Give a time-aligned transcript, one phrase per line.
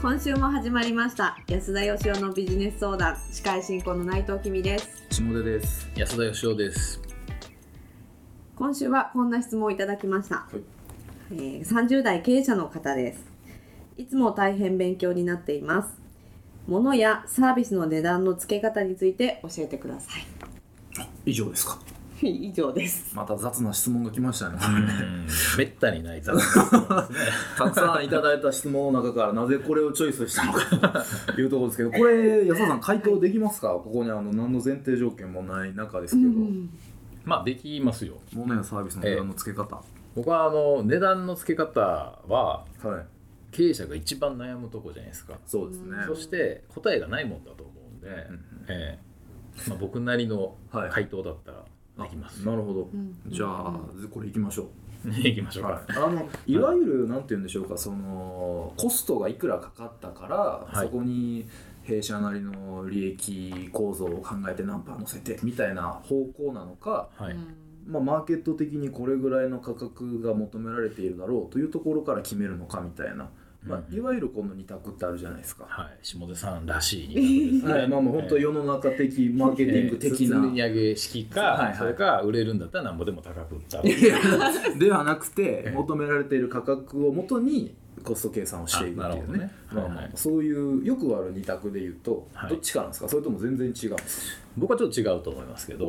[0.00, 1.36] 今週も始まりました。
[1.48, 3.16] 安田義雄のビジネス相談。
[3.32, 5.04] 司会進行の内藤君です。
[5.10, 5.90] 下出です。
[5.96, 7.02] 安田義雄です。
[8.54, 10.60] 今週はこんな質問をいただきました、い。
[11.32, 13.24] えー30代経営者の方です。
[13.96, 15.92] いつも大変勉強になっています。
[16.68, 20.16] 物やサービスの値段の付け方について教えてくださ
[21.26, 21.76] 以上ですか。
[22.26, 24.58] い 以上ですまた雑な質問が来ましたね。
[24.60, 25.26] うん、
[25.58, 27.18] めったにない雑な質問ですね。
[27.56, 31.04] たくさんいただいた質問の中からなぜこれをチョイスしたのか
[31.34, 33.68] と いうところですけど、これ安田さん回答できますか？
[33.68, 36.30] ここにあの何の前提条件もない中ですけど、
[37.24, 38.14] まあできますよ。
[38.32, 39.82] 物やサービスの値段の付け方。
[40.14, 43.06] 僕はあの値段の付け方ははい。
[43.50, 45.38] 経営者が一番悩むとこじゃないですか。
[45.46, 45.96] そうですね。
[46.06, 48.08] そして答えがないもんだと思うんで、
[48.68, 49.08] ええ
[49.68, 51.64] まあ僕なりのはい回答だったら
[52.04, 52.46] できます。
[52.46, 52.88] なるほど。
[53.28, 54.66] じゃあこれ行きましょう。
[55.26, 55.68] いきましょうか。
[55.70, 60.26] はい、あの いわゆるなんて言うんでしょうかそのコストがいくらかかったか
[60.72, 61.46] ら、いそこに
[61.82, 67.36] 弊社なりの利益構造を考えて何パー乗せてみたいな方向なのか、はい。
[67.86, 73.30] まあ、マーケット的にこれぐらいの価格が求められているだろうというところから決めるのかみたいな、
[73.64, 75.66] まあ、いわゆるこの2択ってあるじゃないですか。
[75.68, 75.98] はい。
[76.00, 77.72] 下出さんらしい二択ですね。
[77.72, 77.88] はい。
[77.88, 81.76] まあ、もう本当世の中的マーケティング的な、ええ包み上げ式か、はいはい。
[81.76, 83.82] それか売れるんだったらなんぼでも高く売った。
[83.82, 89.50] ではなくてええ求められている価格をもとにコスト計算をしていくっていうね。
[89.72, 93.08] まあそういうよくある二択で言うと、はいどっちかなんですか？
[93.08, 94.48] それとも全然違うんですか？
[94.56, 95.86] 僕はちょっと違うと思いますけど。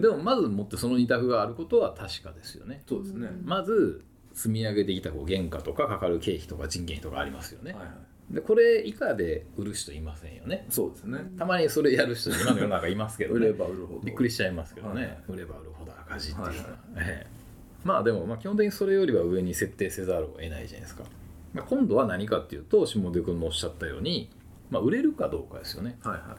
[0.00, 2.82] でもまずもってその二択があることは確かですよね。
[2.88, 4.02] そうですね、まず
[4.34, 7.88] 積み上げてきたこう原価とかかかる経費とか人件費とかありますよね、はいは
[8.30, 8.34] い。
[8.34, 10.66] でこれ以下で売る人いませんよね。
[10.70, 14.00] そうですね、たまにそれやる人今の世の中いますけど、売ね、れば売るほど。
[14.00, 15.18] びっくりしちゃいますけどね、はい。
[15.28, 16.68] 売れば売るほど赤字っていうのは、はいはい。
[17.08, 17.42] ええ。
[17.84, 21.04] まあでもまあ基本的にそれよりは上に設定せざるを得ないじゃないですか、
[21.52, 24.30] まあ、今度は何かっていうと下出君のおっしゃったように、
[24.70, 25.98] まあ、売れるかどうかですよね。
[26.02, 26.36] はいは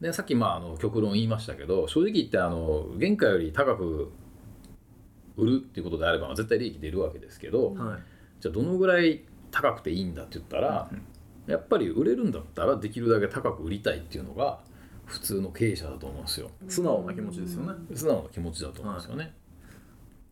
[0.00, 0.02] い。
[0.02, 4.12] でさっきまああの極論言いましたけど正直言ってあの原価より高く
[5.36, 7.98] 売るっていうことであれば絶対利益出るわけですけど、はい。
[8.40, 10.90] じゃあどのぐらい高くていいんだって言ったら、
[11.46, 14.60] やっぱり売れるんだったらできるだけ高く売りたいっていうのが
[15.06, 16.50] 普通の経営者だと思うんですよ。
[16.68, 19.34] 素直な気持ちですよね、素直な気持ちだと思うんですよね、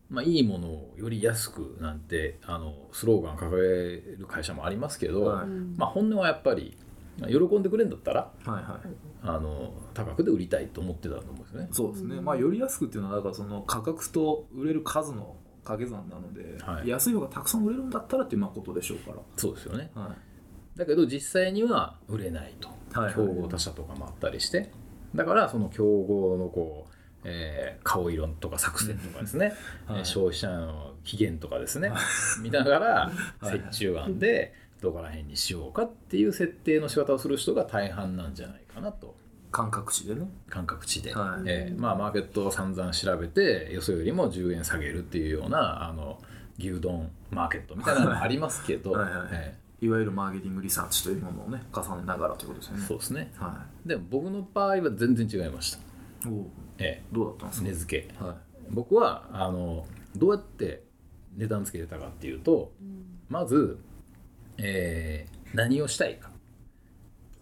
[0.08, 5.46] まあいいものをより安くなんてあのスローガン掲げる会社もありますけど、はい。
[5.76, 8.88] まあ本音はやっぱりまあ喜んでくれるんだったらはいはい。
[9.22, 11.68] あの高くで売りたいと思ってたと思うんですよね。
[11.70, 16.88] そうですね、まあより安くっていうのはだからその価格と売れる数の掛け算なので、はい。
[16.88, 19.90] 安い方がたくさん売れるんだったらっていうまあことでしょうかそうですよね。
[19.94, 20.78] ら、はい。
[20.78, 23.14] だけど実際には売れないと、はいはい。
[23.14, 24.70] 競合他社とかもあったりして。
[25.14, 26.94] だからその競合のこう、
[27.24, 29.52] えー顔色とか作戦とかですね、
[29.86, 29.98] はい。
[29.98, 31.92] えー消費者の期限とかですね、
[32.42, 33.56] 見ながらはい。
[33.56, 39.14] 折衷案でどこら辺にしようかっていう設定の仕方をする人が大半なんじゃないかなと。
[39.52, 40.28] 感覚値でね。
[40.48, 41.42] 感覚値で、はい。
[41.46, 46.18] えーまあ、マーケットを散々調べてよそよりも10円下げるっていうようなあの
[46.58, 52.82] 牛丼マーケットみたいなのもありますけど、 はいはいえいわゆるマーケティングリサーチというものをね重ねながらということですよね。
[52.82, 53.32] ーそうですね。
[53.36, 56.46] はでも僕の場合は全然違いました、いおう。
[56.78, 58.24] えどうだったんですー、か、値付け。
[58.24, 58.36] は
[58.70, 60.84] 僕はあのどうやって
[61.36, 62.72] 値段付けてたかっていうと
[63.28, 63.78] まず、
[64.58, 66.30] えー何をしたいか。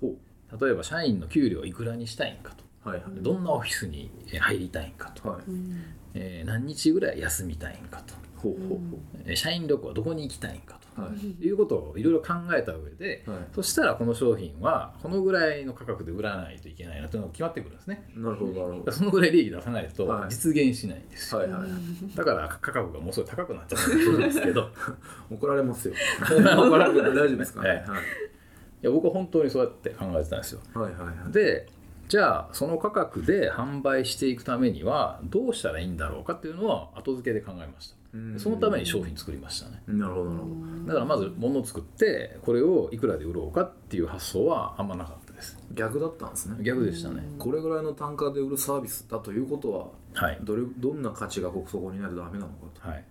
[0.02, 2.64] 例えば社員の給料をいくらにしたいんかと。
[2.86, 3.22] うはいはい。
[3.22, 4.10] どんなオフィスに
[4.40, 5.42] 入りたいんかと、はい。
[6.14, 8.14] えー何日ぐらい休みたいんかと。
[8.36, 8.56] ほ
[9.28, 11.44] う社員旅行はどこに行きたいんかはい。
[11.44, 13.38] いうことをいろいろ考えた上で、はい。
[13.54, 18.10] そしたらこの商品はこのぐらいの価格で売らないといけないなというのが決まってくるんですね。
[18.14, 18.92] なるほどなるほど。
[18.92, 20.30] そのぐらい利益出さないとはい。
[20.30, 22.16] 実現しないんですよ、はいはい。
[22.16, 24.70] だから価格がもうすごい高くなっちゃってるんですけど。
[25.30, 25.94] 怒られますよ。
[26.28, 28.00] 怒られる大丈夫ですか、ええはい。
[28.00, 28.02] い
[28.82, 30.60] や僕は本当にそうやって考えてたんですよ。
[30.74, 31.32] はいはいはい。
[31.32, 31.68] で
[32.10, 37.96] じゃあその価格で販売していくためにはどうしたらいいんだろうかっていうのは後付けで考えました。
[38.14, 38.40] うん。
[38.40, 39.80] そのために商品作りましたね。
[39.86, 40.86] なるほどなるほど。
[40.88, 45.56] だからまず物を作ってこれをいくらで売ろうかっていう発想はあんまなかったです。
[45.72, 46.56] 逆だったんですね。
[46.64, 47.22] 逆でしたね。
[47.38, 50.38] これぐらいの単価で売るサービスだということははい。
[50.42, 52.88] どれどんな価値がそこにないとダメなのかと。
[52.88, 53.04] はい。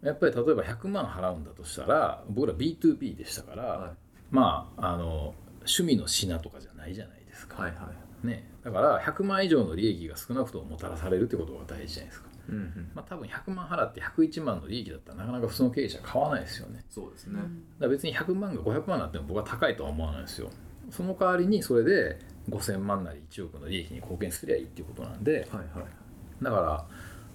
[0.00, 3.94] やっぱり例えば100万払うんだとしたら僕ら B2B でしたから、は
[4.30, 12.90] まああの趣味の品とかじゃないじゃないですか、はいはいね、だから100万以上の利益が少なくとももたらされるってことが大事じゃないですか、うんうん。
[12.94, 16.84] まあ、多分100万払って101万の利益だったらなかなか普通の経営者買わないですよね。
[16.88, 17.34] そうですね。
[17.34, 17.48] だか
[17.80, 20.50] ら別に100万が500万になっても僕は高いとは思わないですよ。
[20.90, 25.48] その代わりにそれで5000万なり1億の利益に貢献すりゃいいっていうことなんで。
[25.50, 26.44] はいはい。
[26.44, 26.86] だから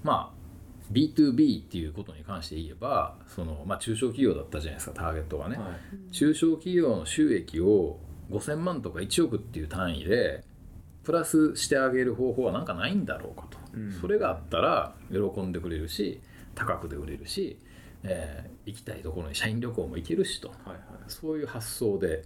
[0.03, 0.37] まあ
[0.91, 5.63] B2B っていうことに関して言えばその、まあ、中小企業だったじゃないですかターゲットがね、は
[6.09, 6.11] い。
[6.11, 7.99] 中小企業の収益を
[8.31, 10.43] 5000万とか1億っていう単位で
[11.07, 13.93] プラスしてあげる方法はなんかないんだろうかと、うん。
[13.93, 16.19] それがあったら喜んでくれるし
[16.53, 17.57] 高くで売れるし、
[18.03, 20.49] えー行きたいところに社員旅行も行けるしと。
[20.49, 20.79] はいはい。
[21.07, 22.25] そういう発想で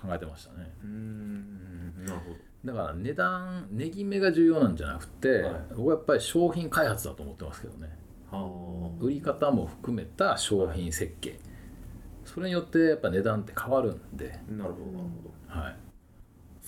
[0.00, 0.70] 考えてましたね。
[0.84, 2.04] うーん。
[2.06, 5.54] なるほだから値段値決めが重要なんじゃなくて、はい。
[5.70, 7.88] 僕はやっぱり商品開発だと思ってますけどね。
[8.30, 11.40] ど売り方も含めた商品設計、
[12.24, 15.04] それによってやっぱ値段って変わるんで、ああなるほどなる
[15.48, 15.60] ほど。
[15.60, 15.76] はい、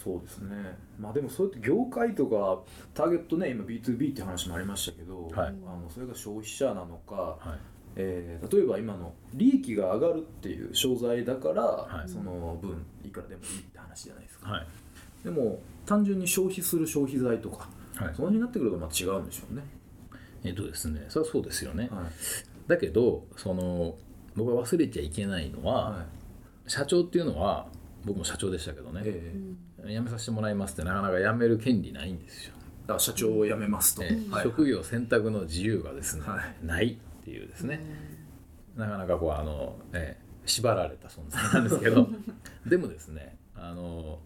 [0.02, 0.76] そうですね。
[0.99, 2.60] まあでもそうやって業界とか
[2.94, 5.49] ターゲットね今 B2B って話もありましたけど、はい。
[5.49, 7.58] あのそれが消費者なのか、はい。
[7.96, 12.08] えー例えば今の利益が上がるっていう商材だから、はい。
[12.08, 14.66] その分いくらでもいいって話じゃないですか、はい。
[15.25, 18.14] でも単純に消費する消費財とか、はい。
[18.14, 19.62] その辺になってくるとまた違うんでしょうね、
[20.43, 22.69] えっとですねそれはそうですよね、はい。
[22.69, 23.94] だけどその
[24.34, 26.70] 僕が忘れちゃいけないのは、はい。
[26.70, 27.66] 社長っていうのは
[28.04, 29.34] 僕も社長でしたけどね、え
[29.84, 29.93] え。
[29.94, 34.43] 辞めさせてもらいますってなかなか辞める権利ないんですよ、だから社長を辞めますと、えーはい。
[34.43, 36.66] 職業選択の自由がですね、はい。
[36.66, 37.81] ないっていうですね、
[38.76, 42.08] なかなかこうあの、えー縛られた存在なんですけど。
[42.66, 44.19] でもですねあの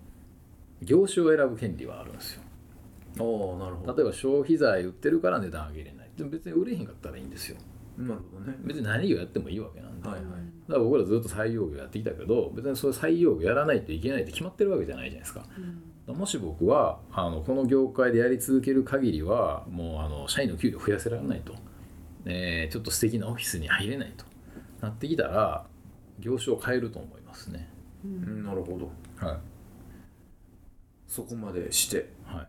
[0.83, 2.43] 業種を選ぶ権利はあるんですよ。
[3.19, 3.97] おーなるほど。
[3.97, 6.11] 例えば消費財売ってるから値段上げれない。
[6.17, 7.59] でも別に売れへんかったらいいんですよ
[7.99, 8.57] なるほどね。
[8.65, 10.25] 別に何をやってもいいわけなんで、はいはい。
[10.69, 15.47] だから僕らずっと採用業やってきたけど別にそれ採用業やらないといけないって決まってるわけじゃないじゃないですか。
[16.07, 21.55] もし僕はあのこの業界でやり続ける限りはもうあの社員の給料増やせられないと、
[22.25, 24.25] えーちょっと素敵なオフィスに入れないと。
[24.81, 25.67] なってきたら
[26.19, 27.69] 業種を変えると思いますね。
[28.05, 28.45] うん。
[28.45, 28.91] なるほど。
[29.27, 29.39] はい。
[31.09, 32.13] そこまでして。
[32.25, 32.47] は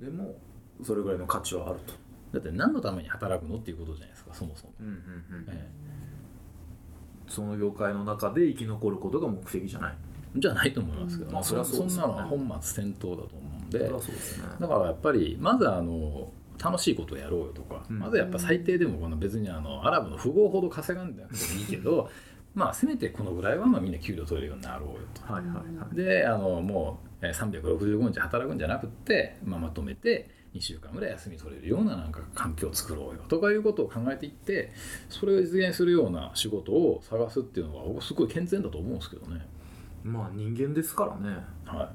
[0.00, 0.04] い。
[0.04, 0.38] でも
[0.82, 1.94] それぐらいの価値はあると
[2.32, 5.46] だって何のために働くのっていうことじゃないですかそもそも、うんうんうん。
[5.48, 5.68] え
[7.26, 9.94] その業界の中で生き残ることが目的じゃない。
[10.36, 14.44] えじゃないと思いますけど、まあそそりゃそんなのは本末転倒だと思うんでそれはそうですね。
[14.60, 16.30] だからやっぱりまずあの
[16.62, 17.98] 楽しいことをやろうよとか、うん。
[17.98, 22.10] まずやっぱ最低でもこの別にあのアラブの富豪ほど稼がんでなくてもいいけど
[22.54, 25.32] まあせめてこのぐらいはまあみんな給料取れるようになろうよと。
[25.32, 34.72] はいはいはいであのもうえー365日働くんじゃなくって、まあ、まとめて2週間ぐらい休み取れるようななんか環境を作ろうよとかいうことを考えていって
[35.08, 39.46] それを実現するような仕事を探すっていうのは僕すごい健全だと思うんですけどね。
[40.02, 41.92] まあ人間ですからねは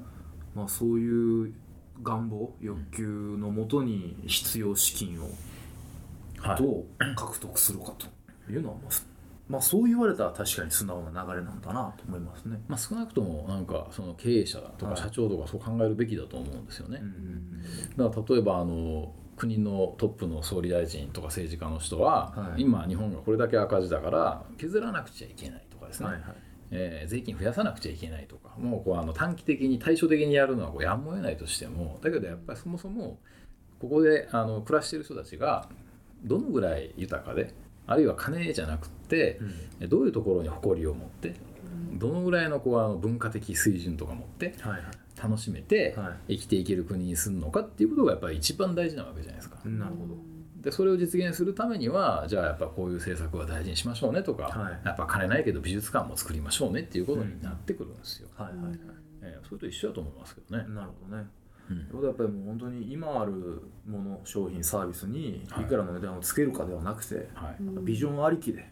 [0.54, 1.54] まあそういう
[2.02, 5.30] 願望欲求のもとに必要資金を
[6.58, 6.86] どう
[7.16, 9.13] 獲得するかというのはまあ
[9.48, 12.62] まあそう言われたら確かに素直な流れなんだなと思いますね。
[12.68, 17.00] まあ、少なくともなんかその経営者とはいか社長とかそう考えるべきだと思うんですよね。
[17.02, 17.64] うんうん
[17.98, 26.24] だから例えばあの国のトップの総理大臣とか政治家の人は、はい今日本がこれだけ赤字だから削らなくちゃいけないとかですね、はいはい
[26.72, 33.20] えー税金増やさなくちゃいけないとかもうこうあの短期的に対処的にやるのはこうやむを得ないとしてもだけどやっぱりそもそも
[33.80, 35.68] ここであの暮らしてる人たちが
[36.24, 37.54] どのぐらい豊かで
[37.88, 39.40] あるいは金じゃなくって、
[39.82, 41.36] うんどういうところに誇りを持って
[41.96, 44.82] どのぐらいのこうあの文化的水準とか持ってはいはい
[45.22, 49.58] 楽しめては生きていける国にするのかっていうことがやっぱり一番大事なわけじゃないですか。
[49.66, 50.16] なるほど。
[50.62, 58.30] でそれを実現するためにはじゃあやっぱこういう政策は大事にしましょうねとか、はいやっぱ金ないけど美術館も作りましょうねっていうことになってくるんですよ。
[58.36, 58.80] はいはいはい。
[59.22, 60.66] えーそれと一緒だと思いますけどね。
[60.70, 61.26] なるほどね。
[61.70, 62.04] うん。
[62.04, 65.64] やっぱりもう本当に今あるもの商品サービスにはい。
[65.64, 68.70] いくらの値段をつけるかではなくて、はい、ビジョンありきで、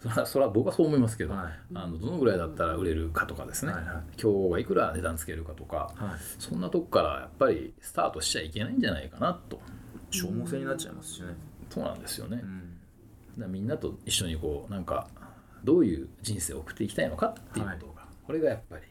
[0.00, 1.52] それはそれは僕はそう思いますけど、はい。
[1.74, 3.94] あのどのぐらいだったら売れるかとかですね、はいはい。
[4.20, 9.60] 今日はいくら値段つけるかとかはい、そんなとこからやっぱりスタートしちゃいけないんじゃないかなと。
[10.10, 11.28] 消耗戦になっちゃいますしね。
[11.70, 12.40] そうなんですよね。
[13.38, 13.52] うん。
[13.52, 15.08] みんなと一緒にこうなんか
[15.64, 18.82] どういう人生を送っていきたいのかっていうことが、これがやっぱり。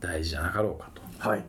[0.00, 1.02] 大事じゃなかろうかと。
[1.18, 1.44] はい。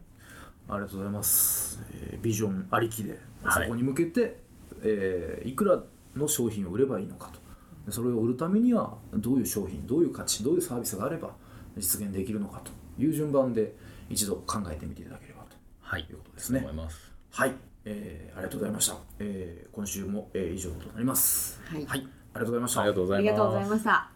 [0.67, 1.79] ありがとうございます。
[1.91, 4.39] えービジョンありきで、はいそこに向けて、
[4.83, 5.83] えーいくら
[6.15, 7.39] の商品を売ればいいのかと。
[7.85, 11.35] でそれを売るためにはどういう商品、どういう価値、どういうサービスがあれば
[11.77, 13.75] 実現できるのかという順番で
[14.09, 15.55] 一度考えてみていただければと。
[15.81, 17.11] はい、いうことですね思います。
[17.31, 17.53] はい、
[17.85, 18.95] えーありがとうございました。
[19.19, 21.61] えー今週も、えー以上となります。
[21.65, 22.81] はいはい、ありがとうございました。
[22.81, 23.29] ありがとうございます。
[23.29, 24.14] ありがとうございました。